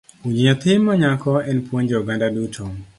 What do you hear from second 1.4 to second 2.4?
en puonjo oganda